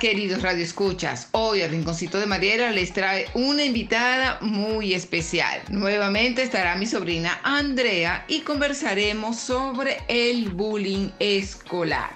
Queridos 0.00 0.42
radioescuchas, 0.42 1.28
hoy 1.32 1.60
el 1.60 1.70
Rinconcito 1.70 2.18
de 2.18 2.26
Mariela 2.26 2.70
les 2.70 2.92
trae 2.92 3.26
una 3.34 3.64
invitada 3.64 4.38
muy 4.40 4.92
especial. 4.92 5.62
Nuevamente 5.68 6.42
estará 6.42 6.74
mi 6.76 6.86
sobrina 6.86 7.38
Andrea 7.42 8.24
y 8.28 8.40
conversaremos 8.40 9.38
sobre 9.38 9.98
el 10.08 10.50
bullying 10.50 11.10
escolar. 11.18 12.10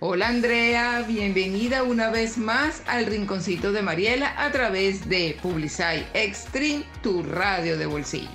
Hola 0.00 0.28
Andrea, 0.28 1.04
bienvenida 1.06 1.82
una 1.82 2.10
vez 2.10 2.36
más 2.36 2.82
al 2.86 3.06
Rinconcito 3.06 3.72
de 3.72 3.82
Mariela 3.82 4.34
a 4.36 4.50
través 4.50 5.08
de 5.08 5.36
Publicite 5.40 6.06
Extreme, 6.14 6.84
tu 7.02 7.22
radio 7.22 7.78
de 7.78 7.86
bolsillo. 7.86 8.30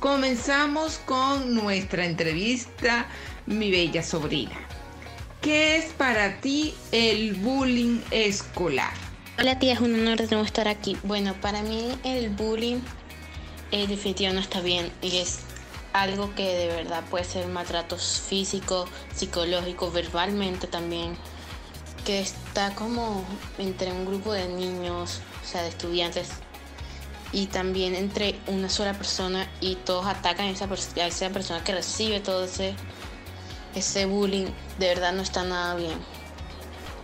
Comenzamos 0.00 0.98
con 1.06 1.54
nuestra 1.54 2.04
entrevista, 2.04 3.06
mi 3.46 3.70
bella 3.70 4.02
sobrina. 4.02 4.73
¿Qué 5.44 5.76
es 5.76 5.92
para 5.92 6.40
ti 6.40 6.74
el 6.90 7.34
bullying 7.34 8.00
escolar? 8.10 8.94
Hola 9.38 9.58
tía, 9.58 9.74
es 9.74 9.80
un 9.80 9.92
honor 9.92 10.16
de 10.16 10.26
nuevo 10.28 10.42
estar 10.42 10.68
aquí. 10.68 10.96
Bueno, 11.02 11.34
para 11.42 11.60
mí 11.60 11.92
el 12.02 12.30
bullying 12.30 12.80
eh, 13.70 13.86
definitivamente 13.86 14.36
no 14.36 14.40
está 14.40 14.62
bien 14.62 14.90
y 15.02 15.18
es 15.18 15.40
algo 15.92 16.34
que 16.34 16.48
de 16.48 16.68
verdad 16.68 17.04
puede 17.10 17.24
ser 17.24 17.46
maltratos 17.48 18.22
físico, 18.26 18.86
psicológico, 19.14 19.90
verbalmente 19.90 20.66
también, 20.66 21.14
que 22.06 22.20
está 22.20 22.74
como 22.74 23.22
entre 23.58 23.92
un 23.92 24.06
grupo 24.06 24.32
de 24.32 24.48
niños, 24.48 25.20
o 25.42 25.46
sea, 25.46 25.60
de 25.60 25.68
estudiantes, 25.68 26.30
y 27.32 27.48
también 27.48 27.94
entre 27.94 28.40
una 28.46 28.70
sola 28.70 28.94
persona 28.94 29.46
y 29.60 29.74
todos 29.74 30.06
atacan 30.06 30.46
a 30.46 30.50
esa, 30.52 30.64
a 31.02 31.06
esa 31.06 31.28
persona 31.28 31.62
que 31.62 31.74
recibe 31.74 32.20
todo 32.20 32.46
ese 32.46 32.74
ese 33.74 34.06
bullying 34.06 34.46
de 34.78 34.88
verdad 34.88 35.12
no 35.12 35.22
está 35.22 35.44
nada 35.44 35.74
bien. 35.76 35.98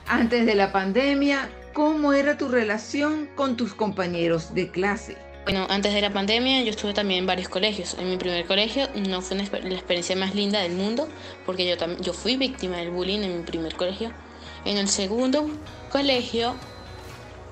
Antes 0.06 0.46
de 0.46 0.54
la 0.54 0.72
pandemia, 0.72 1.50
¿cómo 1.72 2.12
era 2.12 2.36
tu 2.36 2.48
relación 2.48 3.28
con 3.34 3.56
tus 3.56 3.74
compañeros 3.74 4.54
de 4.54 4.70
clase? 4.70 5.16
Bueno, 5.44 5.66
antes 5.70 5.94
de 5.94 6.00
la 6.00 6.12
pandemia 6.12 6.62
yo 6.62 6.70
estuve 6.70 6.92
también 6.92 7.20
en 7.20 7.26
varios 7.26 7.48
colegios. 7.48 7.96
En 7.98 8.10
mi 8.10 8.16
primer 8.16 8.44
colegio 8.46 8.88
no 8.94 9.22
fue 9.22 9.36
la 9.36 9.74
experiencia 9.74 10.16
más 10.16 10.34
linda 10.34 10.60
del 10.60 10.72
mundo 10.72 11.08
porque 11.46 11.68
yo, 11.68 11.76
yo 12.00 12.12
fui 12.12 12.36
víctima 12.36 12.76
del 12.76 12.90
bullying 12.90 13.20
en 13.20 13.38
mi 13.38 13.42
primer 13.42 13.74
colegio. 13.74 14.12
En 14.64 14.76
el 14.76 14.88
segundo 14.88 15.48
colegio 15.90 16.54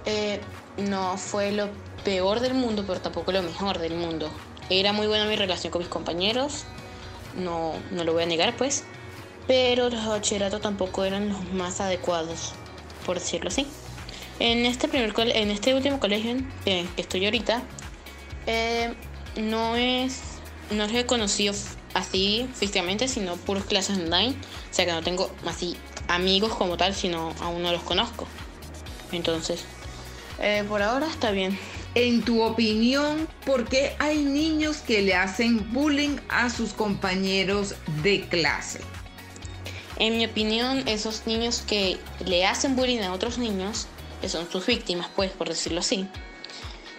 eh, 0.05 0.41
no 0.77 1.16
fue 1.16 1.52
lo 1.52 1.69
peor 2.05 2.41
del 2.41 2.55
mundo, 2.55 2.84
pero 2.86 3.00
tampoco 3.00 3.33
lo 3.33 3.42
mejor 3.42 3.78
del 3.78 3.94
mundo. 3.94 4.30
Era 4.70 4.92
muy 4.92 5.06
buena 5.06 5.24
mi 5.27 5.36
relación 5.36 5.70
con 5.70 5.80
mis 5.80 5.89
compañeros, 5.89 6.64
no, 7.36 7.72
no 7.91 8.05
lo 8.05 8.12
voy 8.12 8.24
a 8.24 8.27
negar 8.27 8.55
pues, 8.56 8.84
pero 9.48 9.91
los 9.91 10.06
bachilleratos 10.06 10.60
tampoco 10.60 11.04
eran 11.04 11.30
los 11.30 11.52
más 11.52 11.80
adecuados, 11.80 12.52
por 13.04 13.18
decirlo 13.18 13.48
así. 13.48 13.66
En 14.38 14.66
este, 14.66 14.86
primer 14.86 15.12
en 15.34 15.50
este 15.50 15.74
último 15.74 15.98
colegio 15.98 16.36
que 16.64 16.86
estoy 16.96 17.24
ahorita, 17.24 17.62
eh, 18.46 18.94
no 19.36 19.74
es 19.74 20.20
no 20.70 20.84
he 20.84 21.06
conocido 21.06 21.55
así 21.94 22.48
físicamente, 22.55 23.08
sino 23.08 23.36
puros 23.36 23.64
clases 23.64 23.98
online. 23.98 24.36
O 24.70 24.74
sea 24.74 24.86
que 24.86 24.92
no 24.92 25.02
tengo 25.02 25.30
así 25.46 25.77
amigos 26.08 26.55
como 26.55 26.77
tal, 26.77 26.94
sino 26.94 27.33
aún 27.40 27.62
no 27.62 27.72
los 27.72 27.83
conozco. 27.83 28.28
Entonces, 29.12 29.64
eh, 30.40 30.64
por 30.68 30.83
ahora 30.83 31.06
está 31.06 31.30
bien. 31.30 31.58
En 31.94 32.22
tu 32.22 32.42
opinión, 32.42 33.27
¿por 33.46 33.66
qué 33.66 33.96
hay 33.98 34.18
niños 34.18 34.78
que 34.78 35.02
le 35.02 35.14
hacen 35.14 35.72
bullying 35.72 36.18
a 36.28 36.50
sus 36.50 36.74
compañeros 36.74 37.74
de 38.02 38.28
clase? 38.28 38.80
En 39.98 40.16
mi 40.16 40.24
opinión, 40.27 40.86
esos 40.86 41.27
niños 41.27 41.62
que 41.66 41.98
le 42.24 42.46
hacen 42.46 42.77
bullying 42.77 43.00
a 43.00 43.12
otros 43.12 43.36
niños, 43.38 43.88
que 44.20 44.28
son 44.28 44.50
sus 44.50 44.64
víctimas, 44.64 45.08
pues, 45.14 45.32
por 45.32 45.48
decirlo 45.48 45.80
así, 45.80 46.08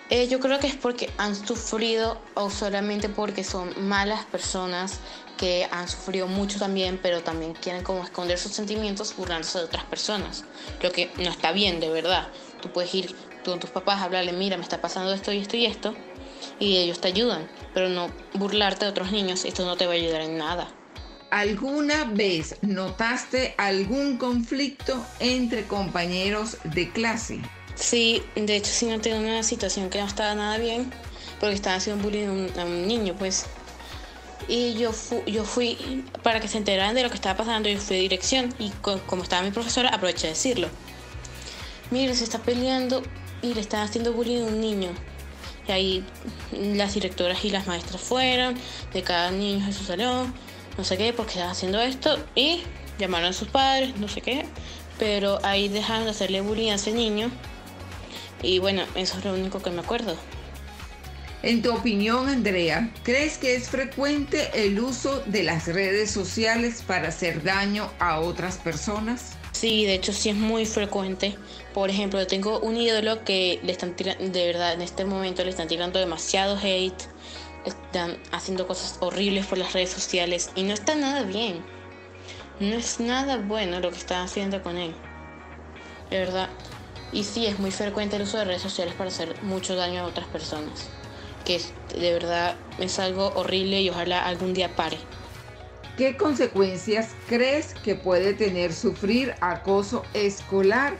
eh, 0.09 0.27
yo 0.27 0.39
creo 0.39 0.59
que 0.59 0.67
es 0.67 0.75
porque 0.75 1.09
han 1.17 1.35
sufrido 1.35 2.19
o 2.33 2.49
solamente 2.49 3.09
porque 3.09 3.43
son 3.43 3.87
malas 3.87 4.25
personas 4.25 4.99
que 5.37 5.67
han 5.71 5.87
sufrido 5.87 6.27
mucho 6.27 6.59
también, 6.59 6.99
pero 7.01 7.21
también 7.21 7.53
quieren 7.53 7.83
como 7.83 8.03
esconder 8.03 8.37
sus 8.37 8.51
sentimientos 8.51 9.15
burlándose 9.15 9.59
de 9.59 9.65
otras 9.65 9.85
personas. 9.85 10.43
Lo 10.81 10.91
que 10.91 11.09
no 11.17 11.29
está 11.29 11.51
bien, 11.51 11.79
de 11.79 11.89
verdad. 11.89 12.27
Tú 12.61 12.69
puedes 12.71 12.93
ir 12.95 13.15
con 13.45 13.59
tus 13.59 13.69
papás 13.69 14.01
a 14.01 14.05
hablarle, 14.05 14.33
mira, 14.33 14.57
me 14.57 14.63
está 14.63 14.81
pasando 14.81 15.13
esto 15.13 15.31
y 15.31 15.37
esto 15.37 15.55
y 15.55 15.65
esto, 15.65 15.95
y 16.59 16.77
ellos 16.77 16.99
te 16.99 17.07
ayudan, 17.07 17.47
pero 17.73 17.87
no 17.87 18.11
burlarte 18.33 18.85
de 18.85 18.91
otros 18.91 19.11
niños, 19.11 19.45
esto 19.45 19.65
no 19.65 19.77
te 19.77 19.85
va 19.85 19.93
a 19.93 19.95
ayudar 19.95 20.21
en 20.21 20.37
nada. 20.37 20.67
¿Alguna 21.31 22.05
vez 22.05 22.55
notaste 22.63 23.53
algún 23.57 24.17
conflicto 24.17 25.05
entre 25.19 25.63
compañeros 25.65 26.57
de 26.63 26.91
clase? 26.91 27.39
Sí, 27.75 28.23
de 28.35 28.55
hecho 28.55 28.71
sí 28.71 28.87
noté 28.87 29.13
una 29.13 29.43
situación 29.43 29.91
que 29.91 29.99
no 29.99 30.07
estaba 30.07 30.33
nada 30.33 30.57
bien, 30.57 30.91
porque 31.39 31.53
estaba 31.53 31.75
haciendo 31.75 32.03
bullying 32.03 32.49
a 32.57 32.65
un, 32.65 32.87
niño, 32.87 33.15
pues. 33.17 33.45
Y 34.47 34.73
yo, 34.73 34.91
yo 35.27 35.43
fui, 35.43 36.03
para 36.23 36.39
que 36.39 36.47
se 36.47 36.57
enteraran 36.57 36.95
de 36.95 37.03
lo 37.03 37.09
que 37.09 37.15
estaba 37.15 37.37
pasando, 37.37 37.69
yo 37.69 37.77
fui 37.77 37.97
a 37.97 37.99
dirección 37.99 38.51
y 38.57 38.71
como 38.81 39.21
estaba 39.21 39.43
mi 39.43 39.51
profesora, 39.51 39.89
aproveché 39.89 40.27
de 40.27 40.33
decirlo. 40.33 40.67
Mire, 41.91 42.15
se 42.15 42.23
está 42.23 42.39
peleando 42.39 43.03
y 43.43 43.53
le 43.53 43.61
están 43.61 43.81
haciendo 43.81 44.13
bullying 44.13 44.41
a 44.41 44.45
un 44.45 44.59
niño. 44.59 44.89
Y 45.67 45.71
ahí 45.71 46.05
las 46.51 46.95
directoras 46.95 47.45
y 47.45 47.51
las 47.51 47.67
maestras 47.67 48.01
fueron, 48.01 48.55
de 48.93 49.03
cada 49.03 49.29
niño 49.29 49.63
en 49.63 49.73
su 49.73 49.83
salón 49.83 50.33
no 50.79 50.85
sé 50.85 50.97
qué, 50.97 51.11
porque 51.11 51.33
estaba 51.33 51.51
haciendo 51.51 51.81
esto 51.81 52.17
y 52.35 52.63
llamaron 52.97 53.31
a 53.31 53.33
sus 53.33 53.49
padres, 53.49 53.97
no 53.97 54.07
sé 54.07 54.21
qué, 54.21 54.45
pero 54.97 55.37
ahí 55.43 55.67
dejaron 55.67 56.05
de 56.05 56.11
hacerle 56.11 56.39
bullying 56.39 56.71
a 56.71 56.75
ese 56.75 56.93
niño 56.93 57.29
y 58.41 58.59
bueno, 58.59 58.83
eso 58.95 59.17
es 59.17 59.25
lo 59.25 59.33
único 59.33 59.61
que 59.61 59.71
me 59.71 59.81
acuerdo. 59.81 60.15
En 61.43 61.61
tu 61.61 61.73
opinión, 61.73 62.29
Andrea, 62.29 62.93
¿crees 63.03 63.37
que 63.37 63.55
es 63.55 63.67
frecuente 63.67 64.51
el 64.53 64.79
uso 64.79 65.21
de 65.25 65.43
las 65.43 65.67
redes 65.67 66.11
sociales 66.11 66.81
para 66.87 67.09
hacer 67.09 67.43
daño 67.43 67.91
a 67.99 68.21
otras 68.21 68.57
personas? 68.57 69.33
Sí, 69.51 69.85
de 69.85 69.95
hecho 69.95 70.13
sí 70.13 70.29
es 70.29 70.35
muy 70.37 70.65
frecuente. 70.65 71.35
Por 71.73 71.89
ejemplo, 71.89 72.25
tengo 72.25 72.61
un 72.61 72.77
ídolo 72.77 73.25
que 73.25 73.59
le 73.63 73.73
están 73.73 73.97
tirando, 73.97 74.29
de 74.29 74.45
verdad, 74.47 74.73
en 74.73 74.81
este 74.81 75.03
momento 75.03 75.43
le 75.43 75.49
están 75.49 75.67
tirando 75.67 75.99
demasiado 75.99 76.57
hate 76.57 77.03
están 77.65 78.17
haciendo 78.31 78.67
cosas 78.67 78.97
horribles 78.99 79.45
por 79.45 79.57
las 79.57 79.73
redes 79.73 79.89
sociales 79.89 80.51
y 80.55 80.63
no 80.63 80.73
está 80.73 80.95
nada 80.95 81.23
bien. 81.23 81.61
No 82.59 82.75
es 82.75 82.99
nada 82.99 83.37
bueno 83.37 83.79
lo 83.79 83.89
que 83.91 83.97
están 83.97 84.23
haciendo 84.23 84.61
con 84.61 84.77
él. 84.77 84.93
De 86.09 86.19
verdad. 86.19 86.49
Y 87.11 87.23
sí, 87.23 87.45
es 87.45 87.57
muy 87.59 87.71
frecuente 87.71 88.17
el 88.17 88.23
uso 88.23 88.37
de 88.37 88.45
redes 88.45 88.61
sociales 88.61 88.93
para 88.93 89.09
hacer 89.09 89.41
mucho 89.43 89.75
daño 89.75 90.01
a 90.01 90.05
otras 90.05 90.27
personas. 90.27 90.89
Que 91.45 91.61
de 91.97 92.13
verdad 92.13 92.55
es 92.77 92.99
algo 92.99 93.31
horrible 93.35 93.81
y 93.81 93.89
ojalá 93.89 94.25
algún 94.25 94.53
día 94.53 94.75
pare. 94.75 94.97
¿Qué 95.97 96.15
consecuencias 96.15 97.09
crees 97.27 97.73
que 97.83 97.95
puede 97.95 98.33
tener 98.33 98.73
sufrir 98.73 99.33
acoso 99.41 100.03
escolar 100.13 100.97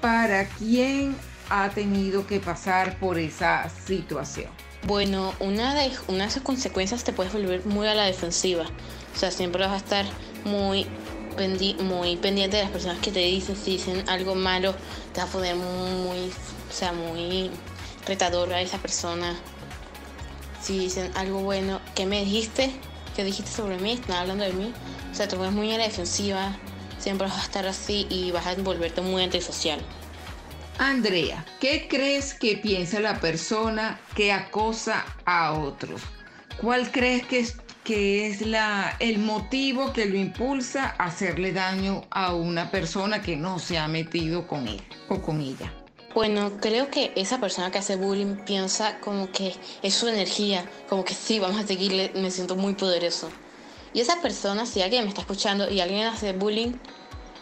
para 0.00 0.46
quien 0.46 1.14
ha 1.48 1.68
tenido 1.70 2.26
que 2.26 2.40
pasar 2.40 2.98
por 2.98 3.18
esa 3.18 3.68
situación? 3.86 4.50
Bueno, 4.84 5.32
una 5.38 5.74
de, 5.74 5.92
una 6.08 6.24
de 6.24 6.30
esas 6.30 6.42
consecuencias 6.42 7.04
te 7.04 7.12
puedes 7.12 7.32
volver 7.32 7.64
muy 7.64 7.86
a 7.86 7.94
la 7.94 8.04
defensiva. 8.04 8.64
O 9.14 9.18
sea, 9.18 9.30
siempre 9.30 9.62
vas 9.62 9.72
a 9.72 9.76
estar 9.76 10.04
muy, 10.44 10.86
muy 11.80 12.16
pendiente 12.16 12.56
de 12.56 12.64
las 12.64 12.72
personas 12.72 12.98
que 12.98 13.12
te 13.12 13.20
dicen. 13.20 13.54
Si 13.54 13.72
dicen 13.72 14.02
algo 14.08 14.34
malo, 14.34 14.74
te 15.12 15.20
vas 15.20 15.28
a 15.28 15.32
poner 15.32 15.54
muy, 15.54 16.32
o 16.68 16.72
sea, 16.72 16.92
muy 16.92 17.48
retador 18.06 18.52
a 18.52 18.60
esa 18.60 18.78
persona. 18.78 19.36
Si 20.60 20.78
dicen 20.78 21.12
algo 21.14 21.42
bueno, 21.42 21.80
¿qué 21.94 22.04
me 22.04 22.24
dijiste? 22.24 22.72
¿Qué 23.14 23.22
dijiste 23.22 23.52
sobre 23.52 23.78
mí? 23.78 23.92
¿Están 23.92 24.16
hablando 24.16 24.42
de 24.42 24.52
mí? 24.52 24.72
O 25.12 25.14
sea, 25.14 25.28
te 25.28 25.36
pones 25.36 25.52
muy 25.52 25.72
a 25.72 25.78
la 25.78 25.84
defensiva. 25.84 26.56
Siempre 26.98 27.28
vas 27.28 27.38
a 27.38 27.42
estar 27.42 27.66
así 27.68 28.08
y 28.10 28.32
vas 28.32 28.46
a 28.46 28.54
volverte 28.56 29.00
muy 29.00 29.22
antisocial. 29.22 29.80
Andrea, 30.78 31.44
¿qué 31.60 31.86
crees 31.88 32.34
que 32.34 32.56
piensa 32.56 32.98
la 33.00 33.20
persona 33.20 34.00
que 34.16 34.32
acosa 34.32 35.04
a 35.24 35.52
otros? 35.52 36.02
¿Cuál 36.60 36.90
crees 36.90 37.26
que 37.84 38.26
es, 38.26 38.40
la, 38.46 38.96
el 38.98 39.18
motivo 39.18 39.92
que 39.92 40.06
lo 40.06 40.16
impulsa 40.16 40.94
a 40.98 41.04
hacerle 41.04 41.52
daño 41.52 42.04
a 42.10 42.34
una 42.34 42.70
persona 42.70 43.22
que 43.22 43.36
no 43.36 43.58
se 43.58 43.78
ha 43.78 43.86
metido 43.88 44.46
con 44.46 44.66
él 44.66 44.82
o 45.08 45.20
con 45.20 45.40
ella? 45.40 45.72
Bueno, 46.14 46.52
creo 46.60 46.90
que 46.90 47.12
esa 47.16 47.40
persona 47.40 47.70
que 47.70 47.78
hace 47.78 47.96
bullying 47.96 48.36
piensa 48.44 48.98
como 49.00 49.30
que 49.30 49.54
es 49.82 49.94
su 49.94 50.08
energía, 50.08 50.68
como 50.88 51.04
que 51.04 51.14
sí, 51.14 51.38
vamos 51.38 51.62
a 51.62 51.66
seguirle, 51.66 52.12
me 52.14 52.30
siento 52.30 52.54
muy 52.54 52.74
poderoso. 52.74 53.30
Y 53.94 54.00
esa 54.00 54.20
persona, 54.20 54.66
si 54.66 54.82
alguien 54.82 55.04
me 55.04 55.08
está 55.08 55.22
escuchando 55.22 55.70
y 55.70 55.80
alguien 55.80 56.06
hace 56.06 56.32
bullying, 56.32 56.72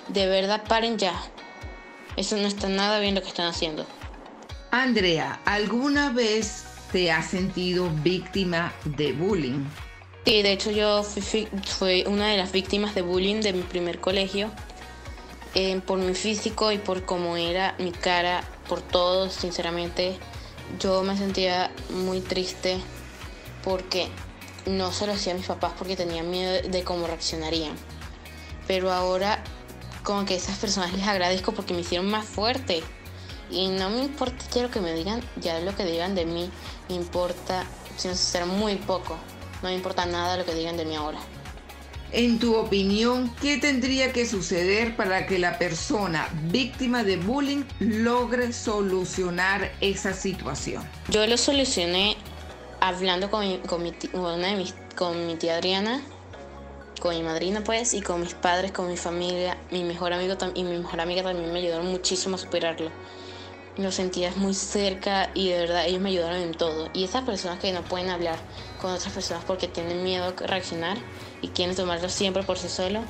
de 0.09 0.27
verdad 0.27 0.63
paren 0.69 0.99
ya, 0.99 1.15
eso 2.21 2.37
no 2.37 2.47
está 2.47 2.69
nada 2.69 3.01
bien 3.01 3.15
lo 3.15 3.23
que 3.23 3.29
están 3.29 3.47
haciendo. 3.47 3.87
Andrea, 4.71 5.41
¿alguna 5.47 6.11
vez 6.13 6.65
te 6.93 7.11
has 7.11 7.31
sentido 7.31 7.91
víctima 8.03 8.73
de 8.85 9.13
bullying? 9.13 9.65
Sí, 10.27 10.43
de 10.43 10.53
hecho 10.53 10.71
yo 10.71 11.03
fui, 11.03 12.05
una 12.07 12.29
de 12.29 12.37
las 12.37 12.53
víctimas 12.53 12.95
de 12.95 13.03
bullying 13.03 13.41
de 13.41 13.55
mi 13.55 13.63
primer 13.63 14.01
colegio. 14.01 14.51
eh, 15.55 15.81
por 15.85 15.99
mi 15.99 16.15
físico 16.15 16.71
y 16.71 16.79
por 16.79 17.05
cómo 17.05 17.37
era 17.37 17.75
mi 17.79 17.91
cara, 17.91 18.43
por 18.69 18.83
todo, 18.83 19.31
sinceramente, 19.31 20.17
yo 20.79 21.03
me 21.03 21.17
sentía 21.17 21.73
muy 21.91 22.21
triste 22.21 22.79
porque 23.65 24.09
no 24.67 24.93
se 24.93 25.07
lo 25.07 25.13
hacía 25.15 25.33
a 25.33 25.37
mis 25.37 25.47
papás 25.47 25.73
porque 25.77 25.97
tenía 25.97 26.23
miedo 26.23 26.69
de 26.69 26.85
cómo 26.85 27.07
reaccionarían. 27.07 27.73
Pero 28.69 28.93
ahora 28.93 29.43
como 30.03 30.25
que 30.25 30.35
a 30.35 30.37
esas 30.37 30.59
personas 30.59 30.93
les 30.93 31.07
agradezco 31.07 31.53
porque 31.53 31.75
me 31.75 31.81
hicieron 31.81 32.11
más 32.11 32.25
fuerte. 32.27 32.83
Y 33.51 33.69
no 33.69 33.91
me 33.91 34.05
importa 34.05 34.45
lo 34.63 34.71
que 34.71 34.81
me 34.81 34.95
digan, 34.95 35.23
ya 35.41 35.59
lo 35.61 35.75
que 35.75 35.85
digan 35.85 36.15
de 36.15 36.25
mí, 36.25 36.51
me 36.89 36.95
importa, 36.95 37.65
sin 37.97 38.15
ser 38.15 38.47
muy 38.47 38.77
poco. 38.77 39.17
No 39.63 39.69
me 39.69 39.75
importa 39.75 40.07
nada 40.07 40.37
lo 40.37 40.45
que 40.45 40.55
digan 40.55 40.77
de 40.77 40.85
mí 40.85 40.95
ahora. 40.95 41.19
En 42.13 42.41
tu 42.41 42.57
opinión, 42.57 43.33
¿qué 43.41 43.59
tendría 43.59 44.13
que 44.13 44.27
suceder 44.27 44.97
para 44.97 45.27
que 45.27 45.39
la 45.39 45.59
persona 45.59 46.29
víctima 46.51 47.05
de 47.05 47.17
bullying 47.17 47.63
logre 47.79 48.53
solucionar 48.53 49.71
esa 49.81 50.13
situación? 50.13 50.83
Yo 51.09 51.25
lo 51.27 51.37
solucioné 51.37 52.17
hablando 52.81 53.31
con 53.31 53.47
mi, 53.47 53.59
con 53.59 53.83
mi, 53.83 53.93
con 54.97 55.27
mi 55.27 55.37
tía 55.37 55.57
Adriana, 55.57 56.03
con 57.01 57.17
mi 57.17 57.23
madrina 57.23 57.63
pues, 57.65 57.95
y 57.95 58.03
con 58.03 58.21
mis 58.21 58.35
padres, 58.35 58.71
con 58.71 58.89
mi 58.89 58.97
familia, 58.97 59.59
mi 59.71 59.83
mejor 59.83 60.13
amigo 60.13 60.37
y 60.55 60.63
mi 60.63 60.79
mejor 60.79 61.01
amiga 61.01 61.23
también 61.23 61.53
me 61.53 61.59
ayudaron 61.59 61.87
muchísimo 61.87 62.37
a 62.37 62.39
superarlo. 62.39 62.91
Lo 63.77 63.91
sentía 63.91 64.33
muy 64.37 64.55
cerca 64.55 65.31
y 65.35 65.49
de 65.49 65.59
verdad 65.59 65.87
ellos 65.87 66.01
me 66.01 66.11
ayudaron 66.11 66.41
en 66.41 66.53
todo. 66.53 66.91
Y 66.93 67.05
esas 67.05 67.25
personas 67.25 67.59
que 67.59 67.73
no 67.73 67.83
pueden 67.83 68.11
hablar 68.11 68.39
con 68.81 68.93
otras 68.93 69.13
personas 69.13 69.43
porque 69.45 69.67
tienen 69.67 70.05
miedo 70.05 70.27
a 70.27 70.47
reaccionar 70.47 70.99
y 71.41 71.49
quieren 71.49 71.75
tomarlo 71.75 72.09
siempre 72.09 72.43
por 72.43 72.59
sí 72.59 72.69
solo, 72.69 73.01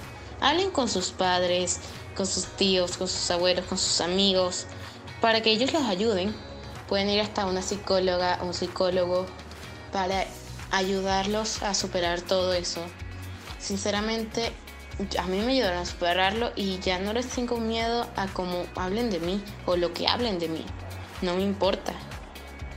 hablen 0.41 0.71
con 0.71 0.89
sus 0.89 1.11
padres, 1.11 1.81
con 2.17 2.27
sus 2.27 2.47
tíos, 2.57 2.97
con 2.97 3.09
sus 3.09 3.31
abuelos, 3.31 3.67
con 3.67 3.79
sus 3.79 4.01
amigos, 4.01 4.67
para 5.21 5.43
que 5.43 5.51
ellos 5.51 5.73
los 5.73 5.83
ayuden. 5.83 6.35
Pueden 6.89 7.11
ir 7.11 7.21
hasta 7.21 7.47
una 7.47 7.63
psicóloga, 7.63 8.39
un 8.43 8.55
psicólogo, 8.55 9.27
para 9.93 10.25
ayudarlos 10.71 11.63
a 11.63 11.75
superar 11.75 12.21
todo 12.21 12.53
eso. 12.53 12.81
Sinceramente, 13.61 14.53
a 15.19 15.27
mí 15.27 15.39
me 15.41 15.53
ayudaron 15.53 15.79
a 15.79 15.87
superarlo 15.87 16.53
y 16.57 16.79
ya 16.81 16.99
no 16.99 17.13
les 17.13 17.29
tengo 17.29 17.59
miedo 17.59 18.07
a 18.17 18.27
cómo 18.29 18.65
hablen 18.75 19.11
de 19.11 19.21
mí 19.21 19.43
o 19.67 19.77
lo 19.77 19.93
que 19.93 20.09
hablen 20.09 20.39
de 20.39 20.49
mí. 20.49 20.65
No 21.23 21.35
me 21.35 21.43
importa. 21.43 21.93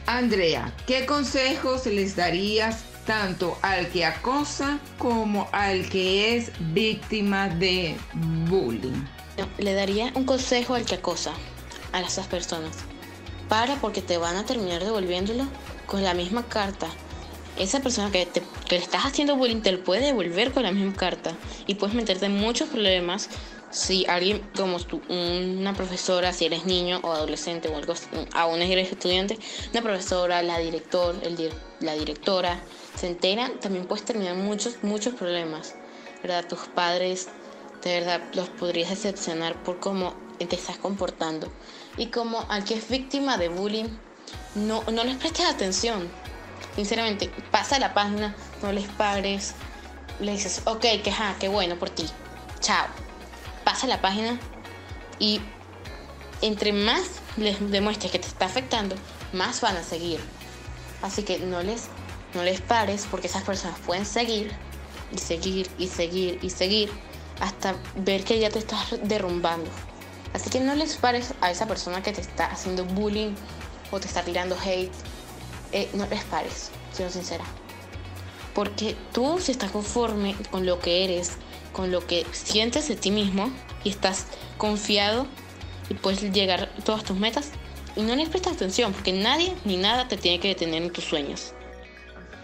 Andrea, 0.05 0.73
¿qué 0.85 1.05
consejos 1.05 1.85
les 1.85 2.15
darías 2.15 2.83
tanto 3.05 3.57
al 3.61 3.87
que 3.89 4.05
acosa 4.05 4.79
como 4.97 5.47
al 5.51 5.89
que 5.89 6.35
es 6.35 6.51
víctima 6.73 7.47
de 7.49 7.97
bullying? 8.47 9.03
le 9.57 9.73
daría 9.73 10.11
un 10.13 10.25
consejo 10.25 10.75
al 10.75 10.85
que 10.85 10.95
acosa 10.95 11.31
a 11.91 12.01
esas 12.01 12.27
personas. 12.27 12.77
Para 13.49 13.75
porque 13.75 14.01
te 14.01 14.17
van 14.17 14.35
a 14.35 14.45
terminar 14.45 14.83
devolviéndolo 14.83 15.47
con 15.87 16.03
la 16.03 16.13
misma 16.13 16.43
carta 16.47 16.87
esa 17.57 17.79
persona 17.81 18.11
que, 18.11 18.25
te, 18.25 18.41
que 18.73 18.79
le 18.79 18.85
estás 18.85 19.05
haciendo 19.05 19.35
bullying 19.35 19.61
te 19.61 19.71
lo 19.71 19.83
puede 19.83 20.03
devolver 20.03 20.51
con 20.51 20.63
la 20.63 20.71
misma 20.71 20.93
carta 20.93 21.35
y 21.67 21.75
puedes 21.75 21.95
meterte 21.95 22.25
en 22.25 22.35
muchos 22.35 22.69
problemas 22.69 23.29
si 23.69 24.03
alguien 24.07 24.41
como 24.55 24.79
tú, 24.79 24.99
una 25.09 25.75
profesora, 25.75 26.33
si 26.33 26.45
eres 26.45 26.65
niño 26.65 26.99
o 27.03 27.11
adolescente 27.11 27.67
o 27.67 27.77
algo, 27.77 27.93
aún 28.33 28.63
eres 28.63 28.91
estudiante, 28.91 29.37
una 29.71 29.83
profesora, 29.83 30.41
la 30.41 30.57
director, 30.57 31.15
el, 31.21 31.51
la 31.81 31.93
directora, 31.93 32.59
se 32.95 33.05
enteran, 33.07 33.59
también 33.59 33.85
puedes 33.85 34.05
terminar 34.05 34.35
muchos, 34.37 34.77
muchos 34.81 35.13
problemas, 35.13 35.75
¿verdad? 36.23 36.47
Tus 36.47 36.61
padres, 36.61 37.27
de 37.83 37.99
verdad, 37.99 38.21
los 38.33 38.49
podrías 38.49 38.89
decepcionar 38.89 39.61
por 39.61 39.79
cómo 39.79 40.15
te 40.39 40.55
estás 40.55 40.77
comportando. 40.77 41.47
Y 41.97 42.07
como 42.07 42.43
al 42.49 42.63
que 42.63 42.73
es 42.73 42.89
víctima 42.89 43.37
de 43.37 43.49
bullying, 43.49 43.89
no, 44.55 44.83
no 44.91 45.03
les 45.03 45.17
prestes 45.17 45.45
atención 45.45 46.09
Sinceramente, 46.75 47.29
pasa 47.51 47.77
la 47.77 47.93
página, 47.93 48.35
no 48.63 48.71
les 48.71 48.87
pares, 48.87 49.53
le 50.19 50.31
dices, 50.31 50.61
ok, 50.65 50.81
que 51.03 51.11
ja, 51.11 51.35
qué 51.39 51.47
bueno 51.47 51.77
por 51.77 51.89
ti, 51.89 52.05
chao. 52.59 52.87
Pasa 53.63 53.87
la 53.87 54.01
página 54.01 54.39
y 55.19 55.41
entre 56.41 56.73
más 56.73 57.03
les 57.37 57.59
demuestres 57.71 58.11
que 58.11 58.19
te 58.19 58.27
está 58.27 58.45
afectando, 58.45 58.95
más 59.33 59.61
van 59.61 59.77
a 59.77 59.83
seguir. 59.83 60.19
Así 61.01 61.23
que 61.23 61.39
no 61.39 61.61
les, 61.61 61.87
no 62.33 62.43
les 62.43 62.61
pares 62.61 63.07
porque 63.09 63.27
esas 63.27 63.43
personas 63.43 63.79
pueden 63.79 64.05
seguir 64.05 64.51
y 65.11 65.17
seguir 65.17 65.69
y 65.77 65.87
seguir 65.87 66.39
y 66.41 66.49
seguir 66.49 66.89
hasta 67.39 67.75
ver 67.95 68.23
que 68.23 68.39
ya 68.39 68.49
te 68.49 68.59
estás 68.59 68.95
derrumbando. 69.03 69.69
Así 70.33 70.49
que 70.49 70.59
no 70.59 70.73
les 70.75 70.95
pares 70.95 71.33
a 71.41 71.51
esa 71.51 71.67
persona 71.67 72.01
que 72.01 72.11
te 72.11 72.21
está 72.21 72.47
haciendo 72.47 72.85
bullying 72.85 73.35
o 73.91 73.99
te 73.99 74.07
está 74.07 74.23
tirando 74.23 74.57
hate 74.57 74.91
eh, 75.71 75.89
no 75.93 76.05
les 76.05 76.23
pares, 76.25 76.69
siendo 76.91 77.11
sincera. 77.11 77.43
Porque 78.53 78.95
tú 79.13 79.39
si 79.39 79.51
estás 79.51 79.71
conforme 79.71 80.35
con 80.51 80.65
lo 80.65 80.79
que 80.79 81.03
eres, 81.03 81.33
con 81.71 81.91
lo 81.91 82.05
que 82.05 82.25
sientes 82.31 82.87
de 82.87 82.95
ti 82.95 83.11
mismo 83.11 83.51
y 83.83 83.89
estás 83.89 84.27
confiado 84.57 85.27
y 85.89 85.95
puedes 85.95 86.21
llegar 86.31 86.71
a 86.77 86.83
todas 86.83 87.03
tus 87.03 87.17
metas 87.17 87.51
y 87.95 88.01
no 88.01 88.15
les 88.15 88.29
prestas 88.29 88.53
atención 88.53 88.93
porque 88.93 89.13
nadie 89.13 89.53
ni 89.65 89.77
nada 89.77 90.07
te 90.07 90.17
tiene 90.17 90.39
que 90.39 90.49
detener 90.49 90.83
en 90.83 90.91
tus 90.91 91.03
sueños. 91.03 91.53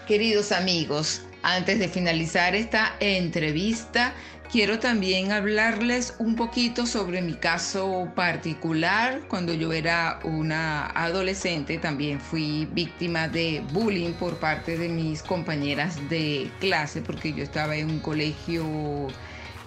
Queridos 0.08 0.52
amigos, 0.52 1.22
antes 1.44 1.80
de 1.80 1.88
finalizar 1.88 2.56
esta 2.56 2.96
entrevista, 3.00 4.14
Quiero 4.52 4.80
también 4.80 5.32
hablarles 5.32 6.16
un 6.18 6.36
poquito 6.36 6.88
sobre 6.88 7.22
mi 7.22 7.36
caso 7.36 8.12
particular. 8.16 9.22
Cuando 9.28 9.54
yo 9.54 9.72
era 9.72 10.20
una 10.24 10.88
adolescente 10.88 11.78
también 11.78 12.20
fui 12.20 12.68
víctima 12.72 13.28
de 13.28 13.64
bullying 13.72 14.14
por 14.14 14.40
parte 14.40 14.76
de 14.76 14.90
mis 14.90 15.22
compañeras 15.22 15.98
de 16.10 16.50
clase 16.60 17.04
porque 17.04 17.32
yo 17.32 17.44
estaba 17.44 17.76
en 17.76 17.92
un 17.92 18.00
colegio 18.00 18.66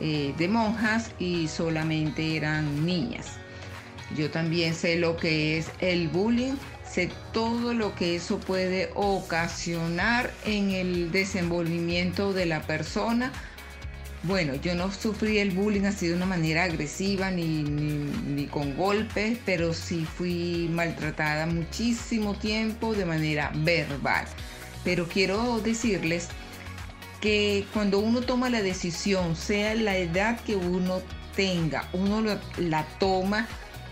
eh, 0.00 0.34
de 0.36 0.48
monjas 0.48 1.12
y 1.20 1.46
solamente 1.46 2.36
eran 2.36 2.84
niñas. 2.84 3.36
Yo 4.16 4.32
también 4.32 4.74
sé 4.74 4.96
lo 4.96 5.16
que 5.16 5.58
es 5.58 5.70
el 5.78 6.08
bullying, 6.08 6.54
sé 6.84 7.08
todo 7.32 7.72
lo 7.72 7.94
que 7.94 8.16
eso 8.16 8.40
puede 8.40 8.90
ocasionar 8.96 10.32
en 10.44 10.72
el 10.72 11.12
desenvolvimiento 11.12 12.32
de 12.32 12.46
la 12.46 12.62
persona 12.62 13.30
bueno, 14.24 14.54
yo 14.54 14.74
no 14.76 14.92
sufrí 14.92 15.38
el 15.38 15.50
bullying 15.50 15.84
así 15.84 16.06
de 16.06 16.14
una 16.14 16.26
manera 16.26 16.64
agresiva 16.64 17.30
ni, 17.32 18.46
con 18.52 18.76
golpes, 18.76 19.38
pero 19.44 19.74
sí 19.74 20.06
fui 20.16 20.68
maltratada 20.70 21.46
muchísimo 21.46 22.34
tiempo 22.34 22.94
de 22.94 23.04
manera 23.04 23.50
verbal. 23.56 24.26
Pero 24.84 25.08
quiero 25.08 25.60
decirles 25.60 26.28
que 27.20 27.66
cuando 27.72 27.98
uno 27.98 28.20
toma 28.20 28.48
la 28.48 28.62
decisión, 28.62 29.34
sea 29.34 29.74
la 29.74 29.96
edad 29.96 30.40
que 30.40 30.54
uno 30.54 31.02
tenga, 31.34 31.88
uno 31.92 32.22
la 32.58 32.84
toma 33.00 33.48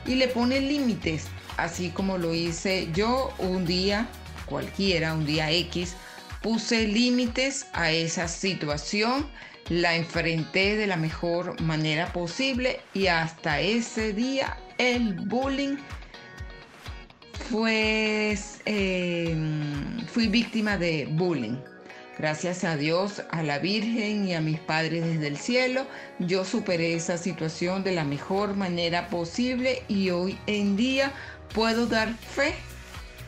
y 0.07 0.15
le 0.15 0.29
pone 0.29 0.61
límites, 0.61 1.27
así 1.57 1.91
como 1.91 2.19
lo 2.19 2.35
hice 2.35 2.89
yo 2.93 3.33
un 3.39 3.65
día 3.67 4.09
cualquiera, 4.47 5.15
un 5.15 5.27
día 5.27 5.51
X, 5.51 5.95
puse 6.41 6.87
límites 6.87 7.67
a 7.73 7.91
esa 7.91 8.29
situación 8.29 9.27
la 9.69 9.97
enfrenté 9.97 10.77
de 10.77 10.87
la 10.87 10.97
mejor 10.97 11.61
manera 11.61 12.13
posible 12.13 12.81
y 12.95 13.07
hasta 13.07 13.61
ese 13.61 14.13
día 14.13 14.57
el 14.79 15.15
bullying 15.15 15.77
fue, 17.51 18.37
em, 18.65 20.07
fui 20.07 20.29
víctima 20.29 20.77
de 20.77 21.07
bullying. 21.11 21.57
Gracias 22.19 22.65
a 22.65 22.77
Dios, 22.77 23.23
a 23.31 23.43
la 23.43 23.59
Virgen 23.59 24.29
y 24.29 24.35
a 24.35 24.41
mis 24.41 24.59
padres 24.61 25.05
desde 25.05 25.27
el 25.27 25.39
cielo, 25.39 25.87
yo 26.19 26.45
superé 26.45 26.95
esa 26.95 27.17
situación 27.17 27.83
de 27.83 27.93
la 27.93 28.05
mejor 28.05 28.57
manera 28.57 29.09
posible 29.09 29.83
y 29.89 30.11
hoy 30.11 30.39
en 30.47 30.77
día 30.77 31.13
puedo 31.55 31.87
dar 31.87 32.13
fe 32.15 32.55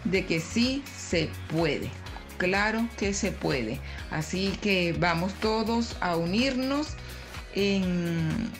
de 0.04 0.26
que 0.26 0.40
sí 0.40 0.82
se 0.94 1.30
puede 1.48 2.01
claro 2.42 2.88
que 2.98 3.14
se 3.14 3.30
puede. 3.30 3.78
Así 4.10 4.58
que 4.60 4.96
vamos 4.98 5.32
todos 5.34 5.96
a 6.00 6.16
unirnos 6.16 6.88
en 7.54 8.50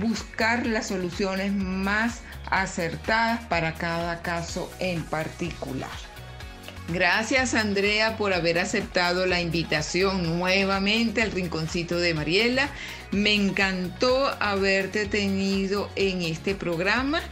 buscar 0.00 0.66
las 0.66 0.88
soluciones 0.88 1.50
más 1.50 2.20
acertadas 2.50 3.42
para 3.46 3.72
cada 3.72 4.20
caso 4.20 4.70
en 4.80 5.02
particular. 5.04 5.88
Gracias 6.88 7.54
Andrea 7.54 8.18
por 8.18 8.34
haber 8.34 8.58
aceptado 8.58 9.24
la 9.24 9.40
invitación 9.40 10.38
nuevamente 10.38 11.22
al 11.22 11.32
Rinconcito 11.32 11.98
de 11.98 12.12
Mariela. 12.12 12.68
Me 13.12 13.32
encantó 13.32 14.26
haberte 14.40 15.06
tenido 15.06 15.88
en 15.96 16.20
este 16.20 16.54
programa. 16.54 17.22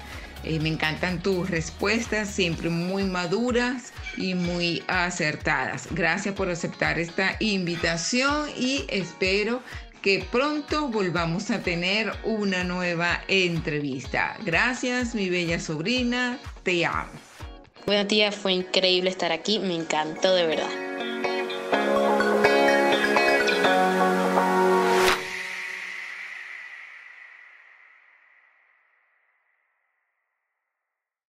Eh, 0.44 0.60
me 0.60 0.70
encantan 0.70 1.22
tus 1.22 1.50
respuestas, 1.50 2.30
siempre 2.30 2.70
muy 2.70 3.04
maduras 3.04 3.92
y 4.20 4.34
muy 4.34 4.82
acertadas. 4.86 5.88
Gracias 5.90 6.34
por 6.34 6.50
aceptar 6.50 6.98
esta 6.98 7.36
invitación 7.40 8.48
y 8.56 8.84
espero 8.88 9.62
que 10.02 10.26
pronto 10.30 10.88
volvamos 10.88 11.50
a 11.50 11.62
tener 11.62 12.12
una 12.24 12.64
nueva 12.64 13.20
entrevista. 13.28 14.36
Gracias, 14.44 15.14
mi 15.14 15.28
bella 15.28 15.58
sobrina, 15.60 16.38
te 16.62 16.86
amo. 16.86 17.10
Bueno, 17.86 18.06
tía, 18.06 18.30
fue 18.32 18.52
increíble 18.52 19.10
estar 19.10 19.32
aquí, 19.32 19.58
me 19.58 19.74
encantó 19.74 20.34
de 20.34 20.46
verdad. 20.46 20.89